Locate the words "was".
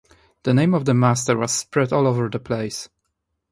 1.37-1.51